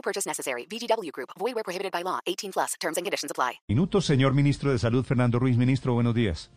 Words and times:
No 0.00 0.02
purchase 0.02 0.26
necessary. 0.26 0.66
VGW 0.66 1.12
Group. 1.12 1.28
Void 1.38 1.54
where 1.54 1.62
prohibited 1.62 1.92
by 1.92 2.02
law. 2.02 2.20
18 2.26 2.52
plus. 2.52 2.74
Terms 2.80 2.96
and 2.96 3.04
conditions 3.04 3.30
apply. 3.30 3.60
Minutos, 3.68 4.06
señor 4.06 4.32
ministro 4.32 4.72
de 4.72 4.78
Salud, 4.78 5.04
Fernando 5.04 5.38
Ruiz. 5.38 5.58
Ministro, 5.58 5.92
buenos 5.92 6.14
días. 6.14 6.50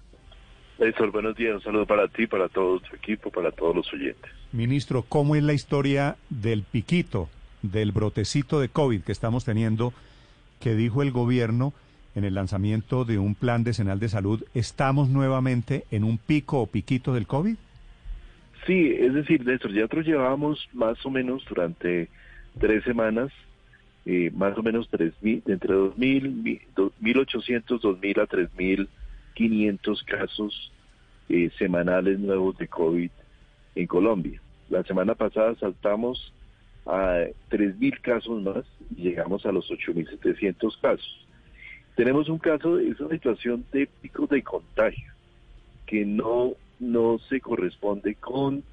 Néstor, 0.79 1.11
buenos 1.11 1.35
días. 1.35 1.55
Un 1.55 1.61
saludo 1.61 1.85
para 1.85 2.07
ti, 2.07 2.25
para 2.25 2.47
todo 2.47 2.79
tu 2.79 2.95
equipo, 2.95 3.29
para 3.31 3.51
todos 3.51 3.75
los 3.75 3.93
oyentes. 3.93 4.31
Ministro, 4.53 5.03
¿cómo 5.03 5.35
es 5.35 5.43
la 5.43 5.51
historia 5.51 6.15
del 6.29 6.63
piquito, 6.63 7.27
del 7.61 7.91
brotecito 7.91 8.61
de 8.61 8.69
COVID 8.69 9.01
que 9.01 9.11
estamos 9.11 9.43
teniendo, 9.43 9.93
que 10.61 10.73
dijo 10.75 11.01
el 11.01 11.11
gobierno 11.11 11.73
en 12.15 12.23
el 12.23 12.35
lanzamiento 12.35 13.03
de 13.03 13.19
un 13.19 13.35
plan 13.35 13.65
decenal 13.65 13.99
de 13.99 14.07
salud? 14.07 14.45
¿Estamos 14.53 15.09
nuevamente 15.09 15.83
en 15.91 16.05
un 16.05 16.17
pico 16.17 16.61
o 16.61 16.67
piquito 16.67 17.13
del 17.13 17.27
COVID? 17.27 17.55
Sí, 18.65 18.95
es 18.97 19.13
decir, 19.13 19.45
Néstor, 19.45 19.73
ya 19.73 19.81
nosotros 19.81 20.05
llevábamos 20.05 20.69
más 20.71 21.05
o 21.05 21.09
menos 21.09 21.43
durante 21.49 22.07
tres 22.59 22.83
semanas, 22.83 23.31
eh, 24.05 24.31
más 24.35 24.57
o 24.57 24.63
menos 24.63 24.89
tres 24.89 25.13
mil, 25.21 25.41
entre 25.47 25.73
2.000, 25.73 26.61
1.800, 26.75 27.63
2.000 27.65 28.21
a 28.21 28.27
3.500 28.27 30.05
casos 30.05 30.71
eh, 31.29 31.49
semanales 31.57 32.19
nuevos 32.19 32.57
de 32.57 32.67
COVID 32.67 33.11
en 33.75 33.87
Colombia. 33.87 34.41
La 34.69 34.83
semana 34.83 35.15
pasada 35.15 35.55
saltamos 35.55 36.33
a 36.85 37.25
3.000 37.49 38.01
casos 38.01 38.41
más 38.41 38.65
y 38.95 39.03
llegamos 39.03 39.45
a 39.45 39.51
los 39.51 39.69
8.700 39.69 40.79
casos. 40.81 41.27
Tenemos 41.95 42.27
un 42.27 42.39
caso, 42.39 42.79
es 42.79 42.99
una 42.99 43.11
situación 43.11 43.65
de 43.71 43.87
picos 44.01 44.29
de 44.29 44.41
contagio 44.41 45.11
que 45.85 46.05
no, 46.05 46.53
no 46.79 47.19
se 47.29 47.39
corresponde 47.39 48.15
con 48.15 48.63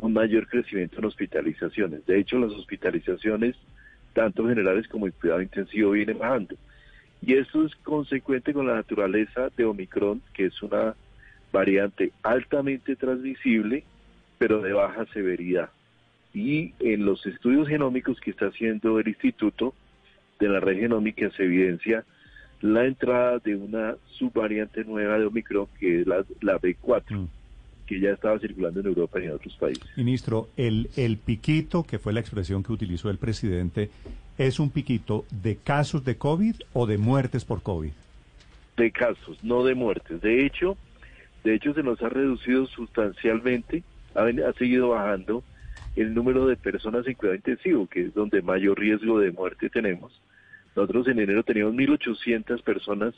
un 0.00 0.12
mayor 0.12 0.46
crecimiento 0.48 0.98
en 0.98 1.04
hospitalizaciones. 1.04 2.04
De 2.06 2.18
hecho, 2.18 2.38
las 2.38 2.52
hospitalizaciones, 2.52 3.56
tanto 4.12 4.48
generales 4.48 4.88
como 4.88 5.06
en 5.06 5.12
cuidado 5.12 5.42
intensivo, 5.42 5.92
vienen 5.92 6.18
bajando. 6.18 6.56
Y 7.22 7.34
esto 7.34 7.64
es 7.64 7.74
consecuente 7.76 8.52
con 8.52 8.66
la 8.66 8.74
naturaleza 8.74 9.50
de 9.56 9.64
Omicron, 9.64 10.22
que 10.32 10.46
es 10.46 10.62
una 10.62 10.94
variante 11.52 12.12
altamente 12.22 12.96
transmisible, 12.96 13.84
pero 14.38 14.62
de 14.62 14.72
baja 14.72 15.04
severidad. 15.12 15.70
Y 16.32 16.72
en 16.78 17.04
los 17.04 17.26
estudios 17.26 17.68
genómicos 17.68 18.20
que 18.20 18.30
está 18.30 18.46
haciendo 18.46 18.98
el 18.98 19.08
Instituto 19.08 19.74
de 20.38 20.48
la 20.48 20.60
Red 20.60 20.78
Genómica 20.78 21.30
se 21.36 21.44
evidencia 21.44 22.04
la 22.62 22.86
entrada 22.86 23.38
de 23.38 23.56
una 23.56 23.96
subvariante 24.18 24.84
nueva 24.84 25.18
de 25.18 25.26
Omicron, 25.26 25.66
que 25.78 26.00
es 26.00 26.06
la, 26.06 26.24
la 26.40 26.58
B4, 26.58 27.04
mm. 27.10 27.28
Que 27.90 28.00
ya 28.00 28.12
estaba 28.12 28.38
circulando 28.38 28.78
en 28.78 28.86
Europa 28.86 29.20
y 29.20 29.24
en 29.24 29.32
otros 29.32 29.56
países. 29.56 29.84
Ministro, 29.96 30.48
el, 30.56 30.90
el 30.96 31.16
piquito, 31.16 31.82
que 31.82 31.98
fue 31.98 32.12
la 32.12 32.20
expresión 32.20 32.62
que 32.62 32.72
utilizó 32.72 33.10
el 33.10 33.18
presidente, 33.18 33.90
¿es 34.38 34.60
un 34.60 34.70
piquito 34.70 35.24
de 35.30 35.56
casos 35.56 36.04
de 36.04 36.16
COVID 36.16 36.54
o 36.72 36.86
de 36.86 36.98
muertes 36.98 37.44
por 37.44 37.62
COVID? 37.62 37.90
De 38.76 38.90
casos, 38.92 39.42
no 39.42 39.64
de 39.64 39.74
muertes. 39.74 40.20
De 40.20 40.46
hecho, 40.46 40.76
de 41.42 41.54
hecho 41.56 41.74
se 41.74 41.82
nos 41.82 42.00
ha 42.00 42.08
reducido 42.08 42.66
sustancialmente, 42.66 43.82
ha, 44.14 44.22
ha 44.22 44.52
seguido 44.52 44.90
bajando 44.90 45.42
el 45.96 46.14
número 46.14 46.46
de 46.46 46.54
personas 46.56 47.04
en 47.08 47.14
cuidado 47.14 47.34
intensivo, 47.34 47.88
que 47.88 48.06
es 48.06 48.14
donde 48.14 48.40
mayor 48.40 48.78
riesgo 48.78 49.18
de 49.18 49.32
muerte 49.32 49.68
tenemos 49.68 50.12
nosotros 50.76 51.08
en 51.08 51.18
enero 51.18 51.42
teníamos 51.42 51.74
1.800 51.74 52.62
personas 52.62 53.14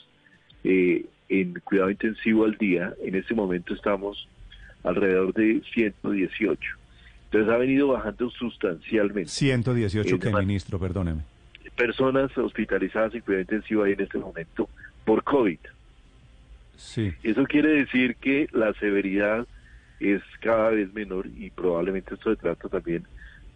eh, 0.64 1.04
en 1.28 1.54
cuidado 1.64 1.90
intensivo 1.90 2.44
al 2.44 2.56
día. 2.56 2.94
En 3.04 3.14
este 3.14 3.34
momento 3.34 3.74
estamos 3.74 4.28
alrededor 4.84 5.32
de 5.34 5.62
118. 5.72 6.60
Entonces 7.24 7.52
ha 7.52 7.56
venido 7.56 7.88
bajando 7.88 8.30
sustancialmente. 8.30 9.30
118, 9.30 10.18
que 10.18 10.30
ministro, 10.32 10.78
perdóneme. 10.78 11.22
Personas 11.76 12.36
hospitalizadas 12.36 13.14
en 13.14 13.22
cuidado 13.22 13.42
intensivo 13.42 13.84
hay 13.84 13.92
en 13.92 14.02
este 14.02 14.18
momento 14.18 14.68
por 15.04 15.24
COVID. 15.24 15.58
Sí. 16.76 17.12
Eso 17.22 17.44
quiere 17.44 17.70
decir 17.70 18.16
que 18.16 18.48
la 18.52 18.74
severidad 18.74 19.46
es 20.00 20.20
cada 20.40 20.70
vez 20.70 20.92
menor 20.92 21.26
y 21.26 21.50
probablemente 21.50 22.14
esto 22.14 22.34
se 22.34 22.36
trata 22.36 22.68
también 22.68 23.04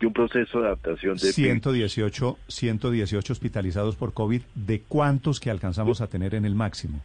de 0.01 0.07
un 0.07 0.13
proceso 0.13 0.61
de 0.61 0.67
adaptación 0.67 1.17
de 1.17 1.33
118, 1.33 2.39
118 2.49 3.33
hospitalizados 3.33 3.97
por 3.97 4.13
COVID, 4.13 4.43
¿de 4.55 4.81
cuántos 4.81 5.41
que 5.41 5.51
alcanzamos 5.51 6.01
a 6.01 6.07
tener 6.07 6.35
en 6.35 6.45
el 6.45 6.55
máximo? 6.55 7.03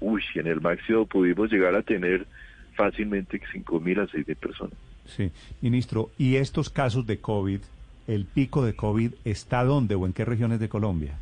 Uy, 0.00 0.22
en 0.34 0.46
el 0.46 0.60
máximo 0.60 1.06
pudimos 1.06 1.50
llegar 1.50 1.74
a 1.74 1.82
tener 1.82 2.26
fácilmente 2.74 3.40
5.000 3.40 4.02
a 4.02 4.06
6.000 4.06 4.36
personas. 4.36 4.74
Sí, 5.06 5.30
ministro, 5.60 6.10
¿y 6.18 6.36
estos 6.36 6.70
casos 6.70 7.06
de 7.06 7.18
COVID, 7.18 7.60
el 8.06 8.24
pico 8.24 8.64
de 8.64 8.74
COVID, 8.74 9.12
está 9.24 9.64
dónde 9.64 9.94
o 9.94 10.06
en 10.06 10.12
qué 10.12 10.24
regiones 10.24 10.60
de 10.60 10.68
Colombia? 10.68 11.18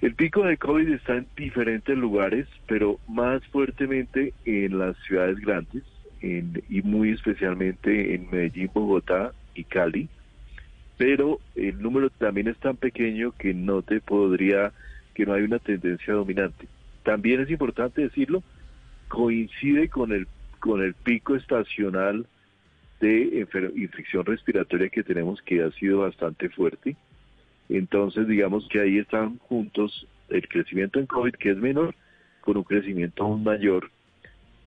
El 0.00 0.14
pico 0.14 0.44
de 0.44 0.56
COVID 0.56 0.88
está 0.88 1.16
en 1.16 1.26
diferentes 1.36 1.96
lugares, 1.96 2.46
pero 2.66 2.98
más 3.08 3.44
fuertemente 3.46 4.34
en 4.44 4.78
las 4.78 4.96
ciudades 5.06 5.38
grandes 5.38 5.82
en, 6.20 6.62
y 6.68 6.82
muy 6.82 7.10
especialmente 7.10 8.14
en 8.14 8.28
Medellín, 8.30 8.70
Bogotá 8.72 9.32
y 9.54 9.64
Cali, 9.64 10.08
pero 10.96 11.40
el 11.54 11.80
número 11.80 12.10
también 12.10 12.48
es 12.48 12.56
tan 12.58 12.76
pequeño 12.76 13.32
que 13.32 13.54
no 13.54 13.82
te 13.82 14.00
podría, 14.00 14.72
que 15.14 15.26
no 15.26 15.34
hay 15.34 15.42
una 15.42 15.58
tendencia 15.58 16.14
dominante. 16.14 16.66
También 17.02 17.40
es 17.40 17.50
importante 17.50 18.02
decirlo, 18.02 18.42
coincide 19.08 19.88
con 19.88 20.12
el, 20.12 20.26
con 20.64 20.82
el 20.82 20.94
pico 20.94 21.36
estacional 21.36 22.26
de 22.98 23.46
infección 23.76 24.24
respiratoria 24.24 24.88
que 24.88 25.02
tenemos 25.02 25.42
que 25.42 25.62
ha 25.62 25.70
sido 25.72 25.98
bastante 25.98 26.48
fuerte. 26.48 26.96
Entonces, 27.68 28.26
digamos 28.26 28.66
que 28.70 28.80
ahí 28.80 28.96
están 28.96 29.36
juntos 29.40 30.08
el 30.30 30.48
crecimiento 30.48 30.98
en 30.98 31.04
COVID, 31.04 31.34
que 31.34 31.50
es 31.50 31.58
menor, 31.58 31.94
con 32.40 32.56
un 32.56 32.64
crecimiento 32.64 33.24
aún 33.24 33.44
mayor 33.44 33.90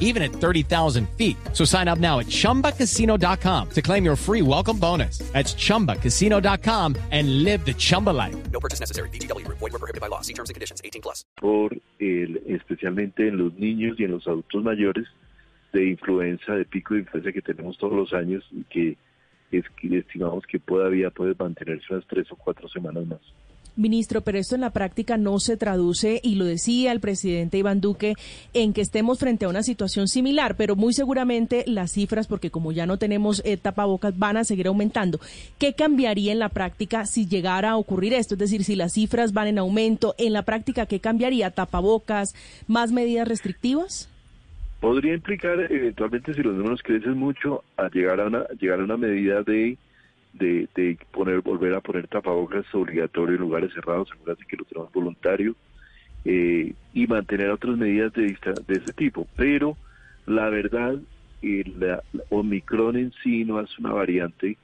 even 0.00 0.22
at 0.22 0.32
30,000 0.32 1.08
feet. 1.16 1.36
So 1.52 1.64
sign 1.64 1.86
up 1.86 1.98
now 1.98 2.18
at 2.18 2.26
chumbacasino.com 2.26 3.68
to 3.70 3.82
claim 3.82 4.04
your 4.04 4.16
free 4.16 4.42
welcome 4.42 4.78
bonus. 4.78 5.18
That's 5.32 5.54
chumbacasino.com 5.54 6.96
and 7.12 7.44
live 7.44 7.64
the 7.64 7.74
Chumba 7.74 8.10
life. 8.10 8.36
No 8.50 8.58
purchase 8.58 8.80
necessary. 8.80 9.08
DTW, 9.10 9.46
void, 9.46 9.60
were 9.60 9.78
prohibited 9.78 10.00
by 10.00 10.08
law. 10.08 10.22
See 10.22 10.34
terms 10.34 10.50
and 10.50 10.54
conditions 10.54 10.82
18 10.84 11.02
plus. 11.02 11.24
Por 11.40 11.70
el, 12.00 12.42
especialmente 12.48 13.28
en 13.28 13.38
los 13.38 13.54
niños 13.54 14.00
y 14.00 14.04
en 14.04 14.10
los 14.10 14.26
adultos 14.26 14.64
mayores 14.64 15.06
de 15.72 15.88
influenza, 15.88 16.54
de 16.54 16.64
pico 16.64 16.94
de 16.94 17.00
influenza 17.00 17.32
que 17.32 17.42
tenemos 17.42 17.78
todos 17.78 17.92
los 17.92 18.12
años 18.12 18.44
y 18.50 18.64
que 18.64 18.96
es 19.52 19.64
que 19.80 19.98
estimamos 19.98 20.44
que 20.46 20.58
todavía 20.58 21.10
puede 21.10 21.34
mantenerse 21.38 21.86
unas 21.90 22.06
tres 22.06 22.30
o 22.30 22.36
cuatro 22.36 22.68
semanas 22.68 23.06
más. 23.06 23.20
Ministro, 23.76 24.20
pero 24.20 24.38
esto 24.38 24.54
en 24.54 24.60
la 24.60 24.70
práctica 24.70 25.16
no 25.16 25.38
se 25.38 25.56
traduce, 25.56 26.20
y 26.22 26.34
lo 26.34 26.44
decía 26.44 26.92
el 26.92 27.00
presidente 27.00 27.58
Iván 27.58 27.80
Duque, 27.80 28.14
en 28.54 28.72
que 28.72 28.80
estemos 28.80 29.18
frente 29.18 29.44
a 29.44 29.48
una 29.48 29.62
situación 29.62 30.08
similar, 30.08 30.56
pero 30.56 30.76
muy 30.76 30.92
seguramente 30.92 31.64
las 31.66 31.92
cifras, 31.92 32.26
porque 32.26 32.50
como 32.50 32.72
ya 32.72 32.86
no 32.86 32.98
tenemos 32.98 33.42
eh, 33.44 33.56
tapabocas, 33.56 34.18
van 34.18 34.36
a 34.36 34.44
seguir 34.44 34.66
aumentando. 34.66 35.20
¿Qué 35.58 35.74
cambiaría 35.74 36.32
en 36.32 36.38
la 36.38 36.48
práctica 36.48 37.06
si 37.06 37.26
llegara 37.26 37.70
a 37.70 37.76
ocurrir 37.76 38.14
esto? 38.14 38.34
Es 38.34 38.40
decir, 38.40 38.64
si 38.64 38.76
las 38.76 38.92
cifras 38.92 39.32
van 39.32 39.48
en 39.48 39.58
aumento, 39.58 40.14
en 40.18 40.32
la 40.32 40.42
práctica, 40.42 40.86
¿qué 40.86 41.00
cambiaría? 41.00 41.50
¿Tapabocas? 41.50 42.34
¿Más 42.66 42.92
medidas 42.92 43.28
restrictivas? 43.28 44.08
podría 44.80 45.14
implicar 45.14 45.60
eventualmente 45.70 46.34
si 46.34 46.42
los 46.42 46.54
números 46.54 46.82
crecen 46.82 47.16
mucho 47.16 47.62
a 47.76 47.88
llegar 47.90 48.20
a 48.20 48.26
una 48.26 48.46
llegar 48.58 48.80
a 48.80 48.84
una 48.84 48.96
medida 48.96 49.42
de 49.42 49.76
de, 50.32 50.68
de 50.74 50.96
poner 51.10 51.40
volver 51.40 51.74
a 51.74 51.80
poner 51.80 52.06
tapabocas 52.08 52.64
obligatorio 52.74 53.34
en 53.36 53.40
lugares 53.42 53.72
cerrados 53.74 54.08
en 54.12 54.18
lugares 54.18 54.44
que 54.46 54.56
lo 54.56 54.64
tenemos 54.64 54.92
voluntario 54.92 55.54
eh, 56.24 56.72
y 56.94 57.06
mantener 57.06 57.50
otras 57.50 57.76
medidas 57.76 58.12
de 58.12 58.26
de 58.66 58.74
ese 58.74 58.92
tipo 58.92 59.26
pero 59.36 59.76
la 60.26 60.48
verdad 60.50 60.96
eh, 61.42 61.64
la, 61.78 62.02
la 62.12 62.22
Omicron 62.30 62.96
en 62.96 63.12
sí 63.22 63.44
no 63.44 63.60
es 63.60 63.78
una 63.78 63.92
variante 63.92 64.56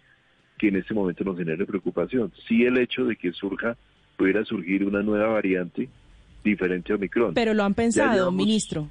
que 0.59 0.69
en 0.69 0.77
este 0.77 0.95
momento 0.95 1.23
nos 1.25 1.37
genere 1.37 1.67
preocupación. 1.67 2.33
Sí 2.49 2.65
el 2.65 2.79
hecho 2.79 3.05
de 3.05 3.17
que 3.17 3.33
surja, 3.33 3.77
pudiera 4.17 4.43
surgir 4.45 4.85
una 4.85 5.03
nueva 5.03 5.29
variante 5.29 5.89
diferente 6.43 6.93
a 6.93 6.97
Omicron. 6.97 7.35
Pero 7.35 7.53
lo 7.53 7.63
han 7.65 7.75
pensado, 7.75 8.13
llevamos- 8.13 8.35
ministro. 8.47 8.89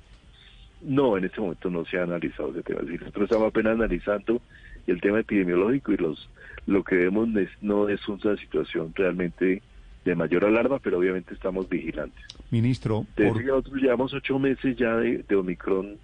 No, 0.81 1.17
en 1.17 1.25
este 1.25 1.41
momento 1.41 1.69
no 1.71 1.83
se 1.85 1.97
ha 1.97 2.03
analizado 2.03 2.51
ese 2.51 2.61
tema. 2.61 2.81
Nosotros 2.83 3.23
estamos 3.23 3.47
apenas 3.47 3.73
analizando 3.73 4.41
el 4.91 5.01
tema 5.01 5.19
epidemiológico 5.19 5.91
y 5.93 5.97
los 5.97 6.29
lo 6.67 6.83
que 6.83 6.95
vemos 6.95 7.29
es- 7.35 7.49
no 7.61 7.89
es 7.89 8.07
una 8.07 8.35
situación 8.37 8.91
realmente 8.95 9.61
de 10.03 10.15
mayor 10.15 10.45
alarma, 10.45 10.79
pero 10.79 10.97
obviamente 10.99 11.33
estamos 11.33 11.67
vigilantes. 11.69 12.23
Ministro, 12.51 13.05
Desde 13.15 13.31
por- 13.31 13.43
nosotros 13.45 13.81
llevamos 13.81 14.13
ocho 14.13 14.39
meses 14.39 14.75
ya 14.77 14.95
de, 14.97 15.23
de 15.27 15.35
Omicron 15.35 15.97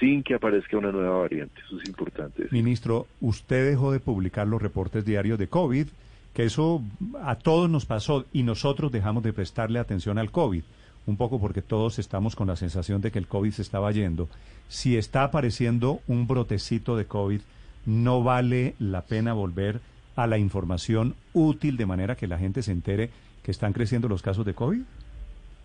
sin 0.00 0.22
que 0.22 0.34
aparezca 0.34 0.76
una 0.78 0.92
nueva 0.92 1.18
variante. 1.18 1.60
Eso 1.66 1.80
es 1.80 1.88
importante. 1.88 2.42
decir. 2.44 2.52
Ministro, 2.52 3.06
usted 3.20 3.68
dejó 3.70 3.90
de 3.90 3.98
publicar 4.00 4.46
los 4.46 4.62
reportes 4.62 5.04
diarios 5.04 5.38
de 5.38 5.48
COVID, 5.48 5.86
que 6.34 6.44
eso 6.44 6.82
a 7.24 7.34
todos 7.36 7.68
nos 7.68 7.84
pasó 7.86 8.24
y 8.32 8.44
nosotros 8.44 8.92
dejamos 8.92 9.24
de 9.24 9.32
prestarle 9.32 9.80
atención 9.80 10.18
al 10.18 10.30
COVID, 10.30 10.62
un 11.06 11.16
poco 11.16 11.40
porque 11.40 11.62
todos 11.62 11.98
estamos 11.98 12.36
con 12.36 12.46
la 12.46 12.54
sensación 12.54 13.00
de 13.00 13.10
que 13.10 13.18
el 13.18 13.26
COVID 13.26 13.50
se 13.50 13.62
estaba 13.62 13.90
yendo. 13.90 14.28
Si 14.68 14.96
está 14.96 15.24
apareciendo 15.24 16.00
un 16.06 16.28
brotecito 16.28 16.96
de 16.96 17.06
COVID, 17.06 17.40
no 17.88 18.22
vale 18.22 18.74
la 18.78 19.06
pena 19.06 19.32
volver 19.32 19.80
a 20.14 20.26
la 20.26 20.36
información 20.36 21.14
útil 21.32 21.78
de 21.78 21.86
manera 21.86 22.16
que 22.16 22.26
la 22.26 22.36
gente 22.36 22.62
se 22.62 22.70
entere 22.70 23.08
que 23.42 23.50
están 23.50 23.72
creciendo 23.72 24.08
los 24.08 24.20
casos 24.20 24.44
de 24.44 24.52
COVID. 24.52 24.82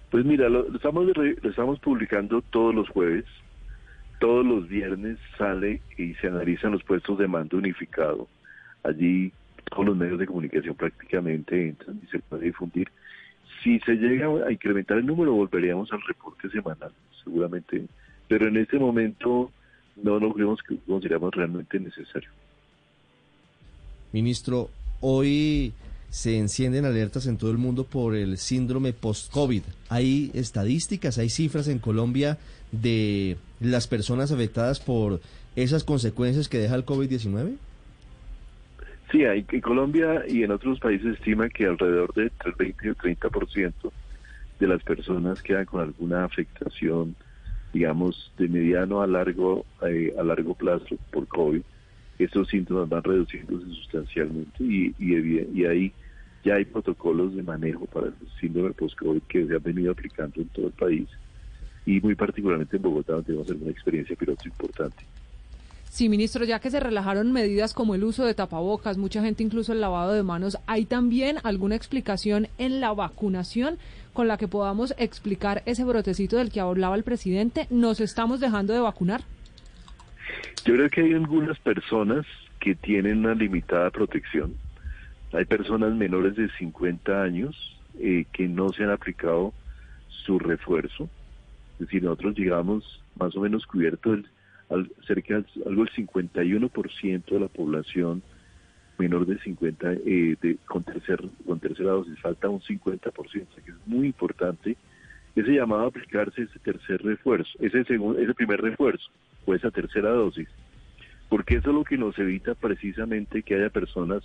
Pues 0.09 0.23
mira, 0.23 0.47
lo, 0.47 0.73
estamos, 0.73 1.05
lo 1.05 1.49
estamos 1.49 1.79
publicando 1.79 2.41
todos 2.41 2.73
los 2.73 2.87
jueves. 2.87 3.25
Todos 4.21 4.45
los 4.45 4.69
viernes 4.69 5.17
sale 5.37 5.81
y 5.97 6.13
se 6.13 6.27
analizan 6.27 6.71
los 6.71 6.83
puestos 6.83 7.17
de 7.17 7.27
mando 7.27 7.57
unificado. 7.57 8.29
Allí 8.83 9.33
todos 9.69 9.85
los 9.87 9.97
medios 9.97 10.17
de 10.17 10.27
comunicación 10.27 10.75
prácticamente 10.75 11.67
entran 11.67 11.99
y 12.01 12.07
se 12.07 12.19
puede 12.19 12.45
difundir. 12.45 12.87
Si 13.61 13.79
se 13.81 13.95
llega 13.95 14.27
a 14.47 14.51
incrementar 14.51 14.97
el 14.97 15.05
número, 15.05 15.33
volveríamos 15.33 15.91
al 15.91 16.01
reporte 16.03 16.49
semanal, 16.49 16.93
seguramente. 17.21 17.85
Pero 18.29 18.47
en 18.47 18.55
este 18.55 18.79
momento 18.79 19.51
no 19.95 20.19
lo 20.19 20.34
creemos 20.34 20.60
que 20.68 20.78
consideramos 20.88 21.34
realmente 21.34 21.80
necesario. 21.80 22.30
Ministro, 24.12 24.69
hoy 25.01 25.74
se 26.10 26.38
encienden 26.38 26.86
alertas 26.86 27.25
en 27.25 27.38
todo 27.38 27.50
el 27.50 27.57
mundo 27.57 27.86
por 27.86 28.16
el 28.16 28.38
síndrome 28.38 28.94
post-COVID. 28.94 29.63
¿Hay 29.90 30.30
estadísticas, 30.36 31.18
hay 31.18 31.30
cifras 31.30 31.68
en 31.68 31.80
Colombia 31.80 32.38
de 32.72 33.38
las 33.60 33.88
personas 33.88 34.31
afectadas 34.31 34.80
por 34.80 35.22
esas 35.56 35.84
consecuencias 35.84 36.50
que 36.50 36.60
deja 36.60 36.75
el 36.75 36.86
COVID-19? 36.86 37.56
Sí, 39.12 39.25
hay, 39.25 39.45
en 39.51 39.62
Colombia 39.62 40.24
y 40.28 40.44
en 40.44 40.51
otros 40.51 40.80
países 40.80 41.07
se 41.07 41.13
estima 41.13 41.50
que 41.50 41.66
alrededor 41.66 42.13
de 42.13 42.24
entre 42.24 42.50
el 42.50 42.56
20 42.57 42.86
y 42.86 42.90
el 42.90 42.98
30% 42.98 43.74
de 44.60 44.68
las 44.68 44.84
personas 44.84 45.42
quedan 45.42 45.66
con 45.66 45.81
alguna 45.81 46.25
afectación, 46.25 47.16
digamos, 47.73 48.31
de 48.37 48.47
mediano 48.47 49.01
a 49.01 49.07
largo 49.07 49.65
eh, 49.81 50.13
a 50.17 50.23
largo 50.23 50.53
plazo 50.53 50.95
por 51.11 51.27
COVID. 51.27 51.61
Estos 52.19 52.47
síntomas 52.47 52.87
van 52.87 53.03
reduciéndose 53.03 53.65
sustancialmente 53.67 54.63
y, 54.63 54.95
y 54.99 55.65
ahí 55.65 55.91
ya 56.43 56.55
hay 56.55 56.65
protocolos 56.65 57.35
de 57.35 57.43
manejo 57.43 57.85
para 57.87 58.07
el 58.07 58.13
síndrome 58.39 58.71
post-COVID 58.71 59.21
que 59.23 59.47
se 59.47 59.55
han 59.55 59.63
venido 59.63 59.91
aplicando 59.91 60.41
en 60.41 60.47
todo 60.49 60.67
el 60.67 60.73
país 60.73 61.07
y 61.85 61.99
muy 62.01 62.15
particularmente 62.15 62.77
en 62.77 62.83
Bogotá, 62.83 63.13
donde 63.13 63.27
tenemos 63.27 63.49
alguna 63.49 63.71
experiencia 63.71 64.15
piloto 64.15 64.47
importante. 64.47 65.03
Sí, 65.94 66.10
ministro, 66.10 66.44
ya 66.44 66.57
que 66.57 66.72
se 66.72 66.80
relajaron 66.80 67.31
medidas 67.31 67.75
como 67.75 67.94
el 67.94 68.04
uso 68.04 68.25
de 68.25 68.34
tapabocas, 68.34 68.98
mucha 68.98 69.22
gente 69.22 69.44
incluso 69.44 69.74
el 69.74 69.80
lavado 69.80 70.13
de 70.13 70.24
manos, 70.24 70.57
¿hay 70.66 70.86
también 70.86 71.38
alguna 71.44 71.75
explicación 71.75 72.48
en 72.57 72.81
la 72.81 72.92
vacunación 72.94 73.78
con 74.12 74.28
la 74.28 74.38
que 74.38 74.48
podamos 74.48 74.95
explicar 74.98 75.62
ese 75.68 75.84
brotecito 75.84 76.38
del 76.38 76.51
que 76.51 76.62
hablaba 76.62 76.95
el 76.95 77.04
presidente? 77.04 77.68
¿Nos 77.69 78.00
estamos 78.00 78.40
dejando 78.40 78.74
de 78.74 78.80
vacunar? 78.80 79.22
Yo 80.66 80.74
creo 80.74 80.90
que 80.90 81.01
hay 81.01 81.13
algunas 81.13 81.60
personas 81.60 82.25
que 82.60 82.74
tienen 82.74 83.19
una 83.19 83.36
limitada 83.36 83.92
protección. 83.92 84.56
Hay 85.31 85.45
personas 85.45 85.94
menores 85.94 86.36
de 86.36 86.50
50 86.57 87.22
años 87.22 87.56
eh, 88.00 88.25
que 88.34 88.48
no 88.48 88.69
se 88.69 88.84
han 88.84 88.90
aplicado 88.90 89.54
su 90.07 90.40
refuerzo. 90.40 91.07
Es 91.74 91.86
decir, 91.86 92.01
nosotros 92.01 92.36
llegamos 92.36 93.04
más 93.16 93.36
o 93.36 93.42
menos 93.42 93.68
cubierto 93.68 94.12
el, 94.12 94.25
al, 94.73 94.91
cerca 95.05 95.35
del 95.35 95.45
algo 95.65 95.85
del 95.85 95.93
51% 95.93 97.25
de 97.25 97.39
la 97.39 97.47
población 97.47 98.21
menor 98.97 99.25
de 99.25 99.39
50 99.39 99.93
eh, 100.05 100.35
de, 100.41 100.57
con, 100.65 100.83
tercer, 100.83 101.21
con 101.45 101.59
tercera 101.59 101.91
dosis. 101.91 102.19
Falta 102.19 102.49
un 102.49 102.61
50%, 102.61 103.11
o 103.11 103.23
que 103.23 103.71
es 103.71 103.87
muy 103.87 104.07
importante 104.07 104.77
ese 105.35 105.51
llamado 105.51 105.83
a 105.83 105.87
aplicarse 105.87 106.43
ese 106.43 106.59
tercer 106.59 107.01
refuerzo, 107.01 107.51
ese, 107.59 107.83
segundo, 107.85 108.19
ese 108.19 108.33
primer 108.33 108.61
refuerzo 108.61 109.09
o 109.45 109.55
esa 109.55 109.71
tercera 109.71 110.09
dosis, 110.09 110.47
porque 111.27 111.55
eso 111.55 111.69
es 111.69 111.75
lo 111.75 111.83
que 111.83 111.97
nos 111.97 112.17
evita 112.19 112.53
precisamente 112.53 113.41
que 113.41 113.55
haya 113.55 113.69
personas 113.69 114.23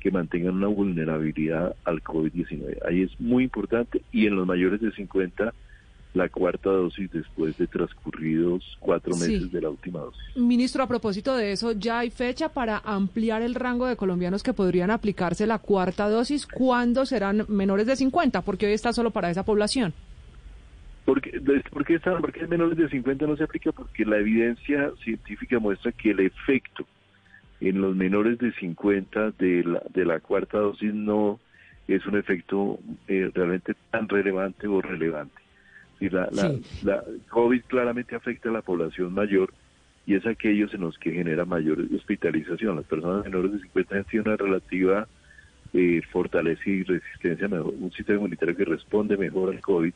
que 0.00 0.10
mantengan 0.10 0.54
una 0.54 0.68
vulnerabilidad 0.68 1.76
al 1.84 2.02
COVID-19. 2.02 2.78
Ahí 2.86 3.02
es 3.02 3.20
muy 3.20 3.44
importante 3.44 4.02
y 4.12 4.26
en 4.26 4.36
los 4.36 4.46
mayores 4.46 4.80
de 4.80 4.92
50 4.92 5.52
la 6.16 6.28
cuarta 6.30 6.70
dosis 6.70 7.10
después 7.12 7.56
de 7.58 7.66
transcurridos 7.66 8.64
cuatro 8.80 9.12
meses 9.16 9.44
Sí. 9.44 9.48
de 9.50 9.60
la 9.60 9.68
última 9.70 10.00
dosis. 10.00 10.20
Ministro, 10.36 10.82
a 10.82 10.88
propósito 10.88 11.36
de 11.36 11.52
eso, 11.52 11.72
¿ya 11.72 11.98
hay 12.00 12.10
fecha 12.10 12.48
para 12.48 12.78
ampliar 12.78 13.42
el 13.42 13.54
rango 13.54 13.86
de 13.86 13.96
colombianos 13.96 14.42
que 14.42 14.54
podrían 14.54 14.90
aplicarse 14.90 15.46
la 15.46 15.58
cuarta 15.58 16.08
dosis? 16.08 16.46
¿Cuándo 16.46 17.04
serán 17.04 17.44
menores 17.48 17.86
de 17.86 17.96
50? 17.96 18.40
Porque 18.42 18.66
hoy 18.66 18.72
está 18.72 18.92
solo 18.92 19.10
para 19.10 19.30
esa 19.30 19.44
población. 19.44 19.92
Porque, 21.04 21.40
¿por 21.70 21.84
qué, 21.84 21.94
está, 21.96 22.18
¿Por 22.18 22.32
qué 22.32 22.46
menores 22.46 22.76
de 22.78 22.88
50 22.88 23.26
no 23.26 23.36
se 23.36 23.44
aplica? 23.44 23.70
Porque 23.70 24.04
la 24.04 24.18
evidencia 24.18 24.90
científica 25.04 25.58
muestra 25.58 25.92
que 25.92 26.10
el 26.10 26.20
efecto 26.20 26.86
en 27.60 27.80
los 27.80 27.94
menores 27.94 28.38
de 28.38 28.52
50 28.52 29.32
de 29.38 29.64
la, 29.64 29.82
de 29.94 30.04
la 30.04 30.20
cuarta 30.20 30.58
dosis 30.58 30.92
no 30.92 31.38
es 31.88 32.04
un 32.06 32.16
efecto 32.16 32.78
eh, 33.06 33.30
realmente 33.34 33.74
tan 33.90 34.08
relevante 34.08 34.66
o 34.66 34.80
relevante. 34.82 35.45
Y 36.00 36.08
la, 36.10 36.28
la, 36.32 36.50
Sí. 36.50 36.62
la 36.84 37.02
COVID 37.30 37.62
claramente 37.66 38.14
afecta 38.14 38.48
a 38.48 38.52
la 38.52 38.62
población 38.62 39.12
mayor 39.14 39.52
y 40.06 40.14
es 40.14 40.26
aquellos 40.26 40.72
en 40.74 40.82
los 40.82 40.98
que 40.98 41.10
genera 41.12 41.44
mayor 41.44 41.78
hospitalización. 41.94 42.76
Las 42.76 42.84
personas 42.84 43.24
menores 43.24 43.52
de 43.52 43.60
50 43.60 43.94
años 43.94 44.06
tienen 44.08 44.28
una 44.28 44.36
relativa 44.36 45.08
eh, 45.72 46.00
fortaleza 46.12 46.62
y 46.66 46.82
resistencia, 46.84 47.48
mejor, 47.48 47.74
un 47.78 47.90
sistema 47.92 48.18
inmunitario 48.18 48.56
que 48.56 48.64
responde 48.64 49.16
mejor 49.16 49.52
al 49.52 49.60
COVID, 49.60 49.92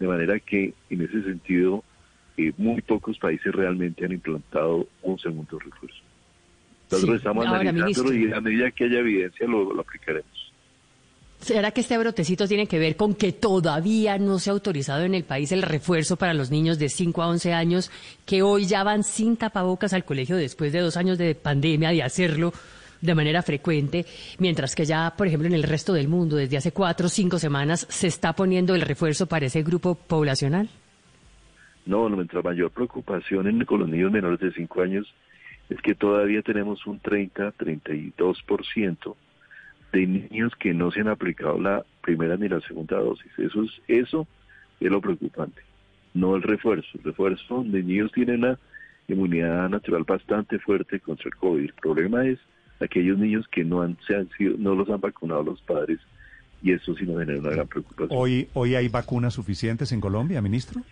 de 0.00 0.06
manera 0.08 0.38
que 0.40 0.74
en 0.90 1.02
ese 1.02 1.22
sentido 1.22 1.84
eh, 2.36 2.52
muy 2.58 2.82
pocos 2.82 3.16
países 3.18 3.54
realmente 3.54 4.04
han 4.04 4.12
implantado 4.12 4.88
un 5.02 5.18
segundo 5.18 5.58
refuerzo. 5.58 5.98
Nosotros 6.90 7.10
Sí. 7.12 7.16
estamos 7.18 7.46
Ahora, 7.46 7.60
analizándolo 7.60 8.10
ministro. 8.10 8.30
y 8.30 8.32
a 8.36 8.40
medida 8.40 8.70
que 8.72 8.84
haya 8.84 8.98
evidencia 8.98 9.46
lo, 9.46 9.72
lo 9.72 9.80
aplicaremos. 9.82 10.43
¿Será 11.44 11.72
que 11.72 11.82
este 11.82 11.98
brotecito 11.98 12.48
tiene 12.48 12.66
que 12.66 12.78
ver 12.78 12.96
con 12.96 13.14
que 13.14 13.32
todavía 13.32 14.16
no 14.16 14.38
se 14.38 14.48
ha 14.48 14.54
autorizado 14.54 15.04
en 15.04 15.14
el 15.14 15.24
país 15.24 15.52
el 15.52 15.60
refuerzo 15.60 16.16
para 16.16 16.32
los 16.32 16.50
niños 16.50 16.78
de 16.78 16.88
5 16.88 17.22
a 17.22 17.28
11 17.28 17.52
años 17.52 17.90
que 18.24 18.40
hoy 18.40 18.64
ya 18.64 18.82
van 18.82 19.04
sin 19.04 19.36
tapabocas 19.36 19.92
al 19.92 20.06
colegio 20.06 20.36
después 20.36 20.72
de 20.72 20.80
dos 20.80 20.96
años 20.96 21.18
de 21.18 21.34
pandemia 21.34 21.90
de 21.90 22.02
hacerlo 22.02 22.54
de 23.02 23.14
manera 23.14 23.42
frecuente, 23.42 24.06
mientras 24.38 24.74
que 24.74 24.86
ya, 24.86 25.12
por 25.18 25.26
ejemplo, 25.26 25.46
en 25.46 25.52
el 25.52 25.64
resto 25.64 25.92
del 25.92 26.08
mundo, 26.08 26.36
desde 26.36 26.56
hace 26.56 26.72
cuatro 26.72 27.08
o 27.08 27.10
cinco 27.10 27.38
semanas, 27.38 27.86
se 27.90 28.06
está 28.06 28.32
poniendo 28.32 28.74
el 28.74 28.80
refuerzo 28.80 29.26
para 29.26 29.44
ese 29.44 29.62
grupo 29.62 29.96
poblacional? 29.96 30.70
No, 31.84 32.08
nuestra 32.08 32.40
mayor 32.40 32.70
preocupación 32.70 33.48
en, 33.48 33.66
con 33.66 33.80
los 33.80 33.88
niños 33.90 34.10
menores 34.10 34.40
de 34.40 34.50
5 34.50 34.80
años 34.80 35.14
es 35.68 35.78
que 35.82 35.94
todavía 35.94 36.40
tenemos 36.40 36.86
un 36.86 37.02
30-32% 37.02 39.14
de 39.94 40.06
niños 40.06 40.52
que 40.58 40.74
no 40.74 40.90
se 40.90 41.00
han 41.00 41.08
aplicado 41.08 41.58
la 41.58 41.84
primera 42.02 42.36
ni 42.36 42.48
la 42.48 42.60
segunda 42.60 42.98
dosis. 42.98 43.30
Eso 43.38 43.62
es, 43.62 43.70
eso 43.86 44.26
es 44.80 44.90
lo 44.90 45.00
preocupante, 45.00 45.62
no 46.14 46.34
el 46.34 46.42
refuerzo. 46.42 46.88
El 46.94 47.04
refuerzo 47.04 47.62
de 47.64 47.82
niños 47.82 48.10
tiene 48.12 48.34
una 48.34 48.58
inmunidad 49.06 49.68
natural 49.68 50.02
bastante 50.04 50.58
fuerte 50.58 50.98
contra 50.98 51.28
el 51.28 51.36
COVID. 51.36 51.64
El 51.64 51.74
problema 51.74 52.26
es 52.26 52.38
aquellos 52.80 53.18
niños 53.18 53.46
que 53.48 53.64
no 53.64 53.82
han, 53.82 53.96
se 54.06 54.16
han 54.16 54.28
sido, 54.30 54.56
no 54.58 54.74
los 54.74 54.90
han 54.90 55.00
vacunado 55.00 55.44
los 55.44 55.62
padres 55.62 56.00
y 56.60 56.72
eso 56.72 56.94
sí 56.96 57.04
nos 57.04 57.20
genera 57.20 57.38
una 57.38 57.50
gran 57.50 57.68
preocupación. 57.68 58.08
Hoy, 58.10 58.48
hoy 58.54 58.74
hay 58.74 58.88
vacunas 58.88 59.34
suficientes 59.34 59.92
en 59.92 60.00
Colombia, 60.00 60.42
ministro. 60.42 60.82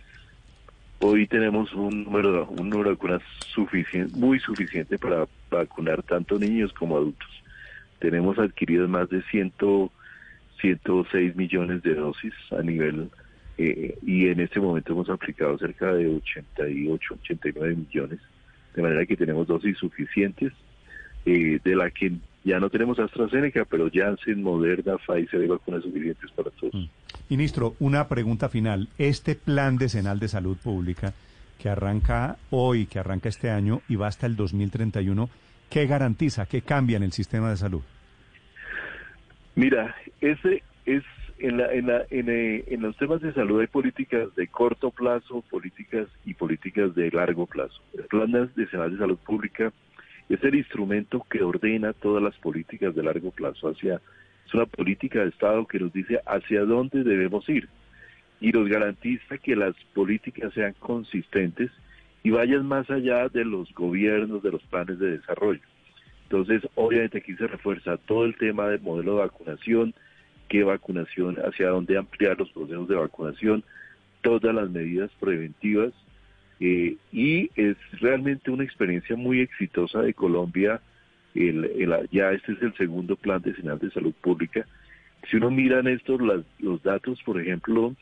Hoy 1.00 1.26
tenemos 1.26 1.72
un 1.74 2.04
número, 2.04 2.46
un 2.50 2.70
número 2.70 2.90
de 2.90 2.94
vacunas 2.94 3.22
suficiente, 3.52 4.16
muy 4.16 4.38
suficiente 4.38 4.96
para 4.96 5.26
vacunar 5.50 6.04
tanto 6.04 6.38
niños 6.38 6.72
como 6.72 6.96
adultos. 6.96 7.41
Tenemos 8.02 8.36
adquiridos 8.40 8.88
más 8.88 9.08
de 9.10 9.22
100, 9.22 9.52
106 10.60 11.36
millones 11.36 11.84
de 11.84 11.94
dosis 11.94 12.34
a 12.50 12.60
nivel 12.60 13.10
eh, 13.58 13.96
y 14.04 14.26
en 14.26 14.40
este 14.40 14.58
momento 14.58 14.92
hemos 14.92 15.08
aplicado 15.08 15.56
cerca 15.56 15.94
de 15.94 16.08
88, 16.08 17.14
89 17.22 17.76
millones. 17.76 18.18
de 18.74 18.82
manera 18.82 19.06
que 19.06 19.16
tenemos 19.16 19.46
dosis 19.46 19.78
suficientes, 19.78 20.52
eh, 21.26 21.60
de 21.62 21.76
la 21.76 21.90
que 21.90 22.12
ya 22.42 22.58
no 22.58 22.70
tenemos 22.70 22.98
AstraZeneca, 22.98 23.64
pero 23.66 23.88
Janssen, 23.92 24.42
Moderna, 24.42 24.96
Pfizer 24.96 25.42
hay 25.42 25.46
vacunas 25.46 25.84
suficientes 25.84 26.28
para 26.32 26.50
todos. 26.50 26.74
Mm. 26.74 26.86
Ministro, 27.28 27.76
una 27.78 28.08
pregunta 28.08 28.48
final. 28.48 28.88
Este 28.98 29.36
plan 29.36 29.76
decenal 29.76 30.18
de 30.18 30.26
salud 30.26 30.56
pública 30.56 31.14
que 31.60 31.68
arranca 31.68 32.38
hoy, 32.50 32.86
que 32.86 32.98
arranca 32.98 33.28
este 33.28 33.50
año 33.50 33.82
y 33.88 33.94
va 33.94 34.08
hasta 34.08 34.26
el 34.26 34.34
2031, 34.34 35.30
¿qué 35.72 35.86
garantiza, 35.86 36.46
qué 36.46 36.60
cambia 36.60 36.98
en 36.98 37.02
el 37.02 37.12
sistema 37.12 37.48
de 37.50 37.56
salud? 37.56 37.82
Mira, 39.54 39.94
ese 40.20 40.62
es 40.84 41.02
en, 41.38 41.56
la, 41.56 41.72
en, 41.72 41.86
la, 41.86 42.02
eh, 42.10 42.64
en, 42.68 42.82
los 42.82 42.96
temas 42.98 43.20
de 43.22 43.32
salud 43.32 43.60
hay 43.60 43.66
políticas 43.66 44.34
de 44.36 44.46
corto 44.48 44.90
plazo, 44.90 45.42
políticas 45.50 46.08
y 46.24 46.34
políticas 46.34 46.94
de 46.94 47.10
largo 47.10 47.46
plazo. 47.46 47.80
El 47.96 48.04
Plan 48.04 48.30
Nacional 48.30 48.92
de 48.92 48.98
Salud 48.98 49.18
Pública 49.18 49.72
es 50.28 50.42
el 50.44 50.54
instrumento 50.54 51.24
que 51.28 51.42
ordena 51.42 51.92
todas 51.94 52.22
las 52.22 52.36
políticas 52.36 52.94
de 52.94 53.02
largo 53.02 53.30
plazo 53.30 53.68
hacia 53.68 54.00
es 54.46 54.54
una 54.54 54.66
política 54.66 55.20
de 55.20 55.28
Estado 55.28 55.66
que 55.66 55.78
nos 55.78 55.92
dice 55.92 56.20
hacia 56.26 56.64
dónde 56.64 57.04
debemos 57.04 57.48
ir 57.48 57.68
y 58.40 58.50
nos 58.50 58.68
garantiza 58.68 59.38
que 59.38 59.56
las 59.56 59.74
políticas 59.94 60.52
sean 60.52 60.74
consistentes 60.78 61.70
y 62.22 62.30
vayan 62.30 62.66
más 62.66 62.88
allá 62.90 63.28
de 63.28 63.44
los 63.44 63.72
gobiernos, 63.74 64.42
de 64.42 64.52
los 64.52 64.62
planes 64.64 64.98
de 64.98 65.18
desarrollo. 65.18 65.60
Entonces, 66.24 66.62
obviamente 66.76 67.18
aquí 67.18 67.34
se 67.34 67.46
refuerza 67.46 67.96
todo 67.98 68.24
el 68.24 68.36
tema 68.36 68.68
del 68.68 68.80
modelo 68.80 69.16
de 69.16 69.20
vacunación, 69.22 69.94
qué 70.48 70.62
vacunación, 70.62 71.36
hacia 71.44 71.68
dónde 71.68 71.98
ampliar 71.98 72.38
los 72.38 72.50
procesos 72.52 72.88
de 72.88 72.94
vacunación, 72.94 73.64
todas 74.22 74.54
las 74.54 74.70
medidas 74.70 75.10
preventivas. 75.20 75.92
Eh, 76.60 76.96
y 77.12 77.50
es 77.56 77.76
realmente 78.00 78.50
una 78.50 78.64
experiencia 78.64 79.16
muy 79.16 79.40
exitosa 79.40 80.00
de 80.00 80.14
Colombia. 80.14 80.80
El, 81.34 82.08
ya 82.12 82.30
este 82.30 82.52
es 82.52 82.62
el 82.62 82.74
segundo 82.76 83.16
plan 83.16 83.42
decenal 83.42 83.78
de 83.78 83.90
salud 83.90 84.14
pública. 84.22 84.64
Si 85.28 85.36
uno 85.36 85.50
mira 85.50 85.80
en 85.80 85.88
estos 85.88 86.20
los 86.60 86.82
datos, 86.82 87.20
por 87.24 87.40
ejemplo, 87.40 87.94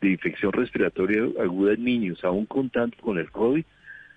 de 0.00 0.10
infección 0.10 0.52
respiratoria 0.52 1.22
aguda 1.40 1.74
en 1.74 1.84
niños, 1.84 2.24
aún 2.24 2.46
contando 2.46 2.96
con 3.00 3.18
el 3.18 3.30
COVID, 3.30 3.64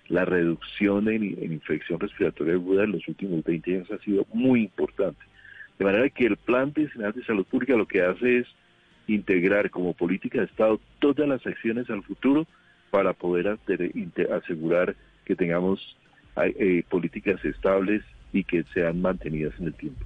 la 0.09 0.25
reducción 0.25 1.07
en, 1.07 1.23
infección 1.23 1.99
respiratoria 1.99 2.53
aguda 2.53 2.83
en 2.83 2.91
los 2.91 3.07
últimos 3.07 3.43
20 3.43 3.75
años 3.75 3.91
ha 3.91 3.97
sido 3.99 4.25
muy 4.33 4.63
importante. 4.63 5.21
De 5.79 5.85
manera 5.85 6.09
que 6.09 6.25
el 6.25 6.37
Plan 6.37 6.73
Nacional 6.75 7.13
de 7.13 7.23
Salud 7.23 7.45
Pública 7.45 7.75
lo 7.75 7.87
que 7.87 8.01
hace 8.01 8.39
es 8.39 8.47
integrar 9.07 9.69
como 9.69 9.93
política 9.93 10.39
de 10.39 10.45
Estado 10.45 10.79
todas 10.99 11.27
las 11.27 11.45
acciones 11.47 11.89
al 11.89 12.03
futuro 12.03 12.45
para 12.91 13.13
poder 13.13 13.57
asegurar 14.31 14.95
que 15.25 15.35
tengamos 15.35 15.97
eh, 16.35 16.83
políticas 16.89 17.43
estables 17.45 18.03
y 18.33 18.43
que 18.43 18.63
sean 18.73 19.01
mantenidas 19.01 19.53
en 19.59 19.67
el 19.67 19.73
tiempo. 19.73 20.05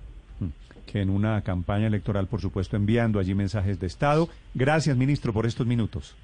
Que 0.95 1.01
en 1.01 1.09
una 1.09 1.41
campaña 1.41 1.87
electoral, 1.87 2.27
por 2.27 2.39
supuesto, 2.39 2.77
enviando 2.77 3.19
allí 3.19 3.35
mensajes 3.35 3.81
de 3.81 3.85
Estado. 3.85 4.29
Gracias, 4.53 4.95
ministro, 4.95 5.33
por 5.33 5.45
estos 5.45 5.67
minutos. 5.67 6.15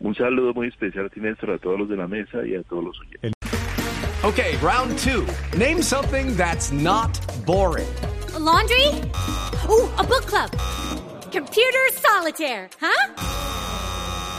Un 0.00 0.14
saludo 0.14 0.52
muy 0.52 0.68
especial 0.68 1.06
a 1.06 1.08
ti, 1.08 1.18
Néstor, 1.18 1.52
a 1.52 1.56
todos 1.56 1.78
los 1.78 1.88
de 1.88 1.96
la 1.96 2.06
mesa 2.06 2.46
y 2.46 2.56
a 2.56 2.62
todos 2.64 2.84
los 2.84 3.00
oyentes. 3.00 3.32
Ok, 4.22 4.62
round 4.62 4.98
two. 4.98 5.24
Name 5.56 5.82
something 5.82 6.36
that's 6.36 6.70
not 6.72 7.18
boring. 7.46 7.88
laundry? 8.38 8.88
Ooh, 9.70 9.88
a 9.96 10.04
book 10.04 10.26
club. 10.26 10.50
Computer 11.32 11.86
solitaire, 11.94 12.68
huh? 12.78 13.14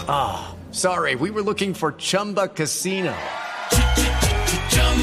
Ah, 0.08 0.50
oh, 0.50 0.56
sorry, 0.72 1.16
we 1.16 1.32
were 1.32 1.42
looking 1.42 1.74
for 1.74 1.94
Chumba 1.94 2.48
Casino. 2.50 3.12